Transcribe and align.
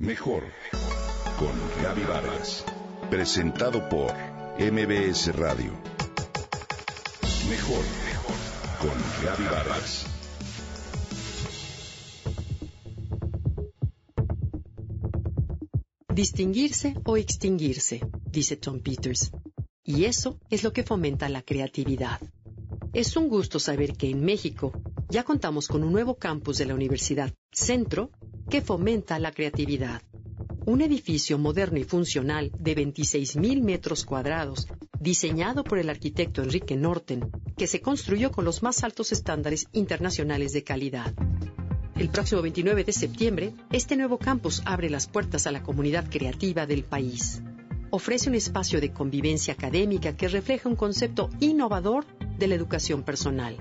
Mejor 0.00 0.42
con 1.38 1.52
Gaby 1.80 2.02
Vargas. 2.02 2.64
Presentado 3.10 3.88
por 3.88 4.12
MBS 4.58 5.32
Radio. 5.36 5.70
Mejor 7.48 7.84
con 8.80 9.24
Gaby 9.24 9.44
Vargas. 9.44 10.06
Distinguirse 16.12 16.96
o 17.04 17.16
extinguirse, 17.16 18.00
dice 18.26 18.56
Tom 18.56 18.80
Peters. 18.80 19.30
Y 19.84 20.06
eso 20.06 20.40
es 20.50 20.64
lo 20.64 20.72
que 20.72 20.82
fomenta 20.82 21.28
la 21.28 21.42
creatividad. 21.42 22.20
Es 22.94 23.16
un 23.16 23.28
gusto 23.28 23.60
saber 23.60 23.96
que 23.96 24.10
en 24.10 24.24
México 24.24 24.72
ya 25.08 25.22
contamos 25.22 25.68
con 25.68 25.84
un 25.84 25.92
nuevo 25.92 26.16
campus 26.16 26.58
de 26.58 26.66
la 26.66 26.74
Universidad 26.74 27.32
Centro 27.52 28.10
que 28.54 28.62
fomenta 28.62 29.18
la 29.18 29.32
creatividad. 29.32 30.00
Un 30.64 30.80
edificio 30.80 31.38
moderno 31.38 31.76
y 31.80 31.82
funcional 31.82 32.52
de 32.56 32.76
26.000 32.76 33.60
metros 33.60 34.04
cuadrados, 34.04 34.68
diseñado 35.00 35.64
por 35.64 35.80
el 35.80 35.90
arquitecto 35.90 36.40
Enrique 36.40 36.76
Norten, 36.76 37.32
que 37.56 37.66
se 37.66 37.80
construyó 37.80 38.30
con 38.30 38.44
los 38.44 38.62
más 38.62 38.84
altos 38.84 39.10
estándares 39.10 39.66
internacionales 39.72 40.52
de 40.52 40.62
calidad. 40.62 41.12
El 41.96 42.10
próximo 42.10 42.42
29 42.42 42.84
de 42.84 42.92
septiembre, 42.92 43.54
este 43.72 43.96
nuevo 43.96 44.18
campus 44.18 44.62
abre 44.64 44.88
las 44.88 45.08
puertas 45.08 45.48
a 45.48 45.50
la 45.50 45.64
comunidad 45.64 46.08
creativa 46.08 46.64
del 46.64 46.84
país. 46.84 47.42
Ofrece 47.90 48.28
un 48.28 48.36
espacio 48.36 48.80
de 48.80 48.92
convivencia 48.92 49.54
académica 49.54 50.16
que 50.16 50.28
refleja 50.28 50.68
un 50.68 50.76
concepto 50.76 51.28
innovador 51.40 52.06
de 52.38 52.46
la 52.46 52.54
educación 52.54 53.02
personal. 53.02 53.56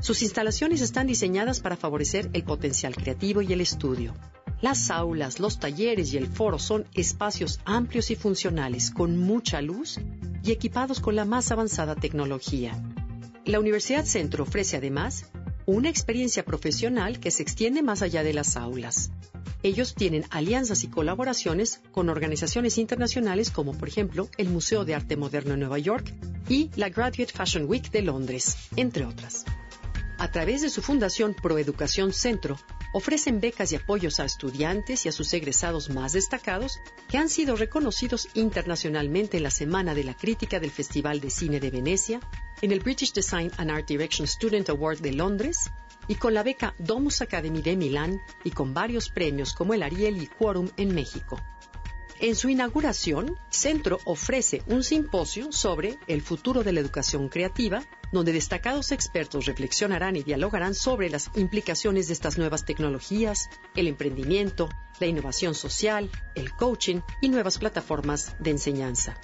Sus 0.00 0.22
instalaciones 0.22 0.80
están 0.80 1.06
diseñadas 1.06 1.60
para 1.60 1.76
favorecer 1.76 2.30
el 2.32 2.42
potencial 2.42 2.96
creativo 2.96 3.42
y 3.42 3.52
el 3.52 3.60
estudio. 3.60 4.14
Las 4.62 4.90
aulas, 4.90 5.40
los 5.40 5.58
talleres 5.58 6.12
y 6.12 6.16
el 6.16 6.26
foro 6.26 6.58
son 6.58 6.86
espacios 6.94 7.60
amplios 7.66 8.10
y 8.10 8.16
funcionales, 8.16 8.90
con 8.90 9.18
mucha 9.18 9.60
luz 9.60 9.98
y 10.42 10.52
equipados 10.52 11.00
con 11.00 11.16
la 11.16 11.26
más 11.26 11.50
avanzada 11.50 11.96
tecnología. 11.96 12.82
La 13.44 13.60
Universidad 13.60 14.06
Centro 14.06 14.44
ofrece 14.44 14.78
además 14.78 15.26
una 15.66 15.90
experiencia 15.90 16.44
profesional 16.46 17.20
que 17.20 17.30
se 17.30 17.42
extiende 17.42 17.82
más 17.82 18.00
allá 18.00 18.22
de 18.22 18.32
las 18.32 18.56
aulas. 18.56 19.10
Ellos 19.62 19.94
tienen 19.94 20.24
alianzas 20.30 20.82
y 20.84 20.88
colaboraciones 20.88 21.82
con 21.92 22.08
organizaciones 22.08 22.78
internacionales 22.78 23.50
como 23.50 23.74
por 23.74 23.88
ejemplo 23.88 24.30
el 24.38 24.48
Museo 24.48 24.86
de 24.86 24.94
Arte 24.94 25.18
Moderno 25.18 25.54
en 25.54 25.60
Nueva 25.60 25.78
York 25.78 26.14
y 26.48 26.70
la 26.76 26.88
Graduate 26.88 27.32
Fashion 27.34 27.66
Week 27.66 27.90
de 27.90 28.00
Londres, 28.00 28.56
entre 28.76 29.04
otras. 29.04 29.44
A 30.20 30.30
través 30.30 30.60
de 30.60 30.68
su 30.68 30.82
fundación 30.82 31.32
Proeducación 31.32 32.12
Centro, 32.12 32.58
ofrecen 32.92 33.40
becas 33.40 33.72
y 33.72 33.76
apoyos 33.76 34.20
a 34.20 34.26
estudiantes 34.26 35.06
y 35.06 35.08
a 35.08 35.12
sus 35.12 35.32
egresados 35.32 35.88
más 35.88 36.12
destacados 36.12 36.78
que 37.08 37.16
han 37.16 37.30
sido 37.30 37.56
reconocidos 37.56 38.28
internacionalmente 38.34 39.38
en 39.38 39.44
la 39.44 39.50
Semana 39.50 39.94
de 39.94 40.04
la 40.04 40.14
Crítica 40.14 40.60
del 40.60 40.72
Festival 40.72 41.20
de 41.20 41.30
Cine 41.30 41.58
de 41.58 41.70
Venecia, 41.70 42.20
en 42.60 42.70
el 42.70 42.80
British 42.80 43.14
Design 43.14 43.50
and 43.56 43.70
Art 43.70 43.88
Direction 43.88 44.28
Student 44.28 44.68
Award 44.68 45.00
de 45.00 45.12
Londres 45.12 45.70
y 46.06 46.16
con 46.16 46.34
la 46.34 46.42
beca 46.42 46.74
Domus 46.78 47.22
Academy 47.22 47.62
de 47.62 47.78
Milán 47.78 48.20
y 48.44 48.50
con 48.50 48.74
varios 48.74 49.08
premios 49.08 49.54
como 49.54 49.72
el 49.72 49.82
Ariel 49.82 50.22
y 50.22 50.26
Quorum 50.26 50.68
en 50.76 50.94
México. 50.94 51.40
En 52.20 52.36
su 52.36 52.50
inauguración, 52.50 53.38
Centro 53.48 53.98
ofrece 54.04 54.62
un 54.66 54.84
simposio 54.84 55.50
sobre 55.50 55.98
el 56.06 56.20
futuro 56.20 56.62
de 56.62 56.74
la 56.74 56.80
educación 56.80 57.30
creativa, 57.30 57.82
donde 58.12 58.32
destacados 58.32 58.92
expertos 58.92 59.46
reflexionarán 59.46 60.16
y 60.16 60.22
dialogarán 60.22 60.74
sobre 60.74 61.10
las 61.10 61.30
implicaciones 61.36 62.08
de 62.08 62.14
estas 62.14 62.38
nuevas 62.38 62.64
tecnologías, 62.64 63.50
el 63.76 63.88
emprendimiento, 63.88 64.68
la 64.98 65.06
innovación 65.06 65.54
social, 65.54 66.10
el 66.34 66.52
coaching 66.52 67.00
y 67.20 67.28
nuevas 67.28 67.58
plataformas 67.58 68.34
de 68.38 68.50
enseñanza. 68.50 69.18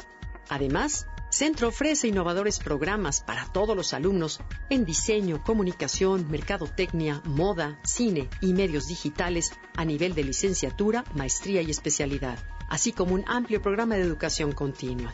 Además, 0.48 1.06
Centro 1.28 1.68
ofrece 1.68 2.08
innovadores 2.08 2.60
programas 2.60 3.20
para 3.20 3.46
todos 3.52 3.76
los 3.76 3.92
alumnos 3.92 4.40
en 4.70 4.84
diseño, 4.84 5.42
comunicación, 5.42 6.30
mercadotecnia, 6.30 7.20
moda, 7.24 7.78
cine 7.82 8.30
y 8.40 8.52
medios 8.52 8.86
digitales 8.86 9.52
a 9.74 9.84
nivel 9.84 10.14
de 10.14 10.24
licenciatura, 10.24 11.04
maestría 11.14 11.62
y 11.62 11.70
especialidad, 11.70 12.38
así 12.70 12.92
como 12.92 13.14
un 13.14 13.24
amplio 13.26 13.60
programa 13.60 13.96
de 13.96 14.02
educación 14.02 14.52
continua. 14.52 15.12